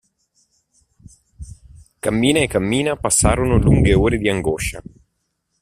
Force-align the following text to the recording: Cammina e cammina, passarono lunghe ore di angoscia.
Cammina 1.99 2.39
e 2.39 2.47
cammina, 2.47 2.97
passarono 2.97 3.59
lunghe 3.59 3.93
ore 3.93 4.17
di 4.17 4.29
angoscia. 4.29 4.81